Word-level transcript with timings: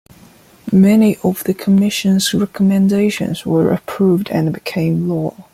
Many 0.73 1.17
of 1.17 1.43
the 1.43 1.53
Commission's 1.53 2.33
recommendations 2.33 3.45
were 3.45 3.71
approved 3.71 4.31
and 4.31 4.51
became 4.51 5.07
law. 5.07 5.35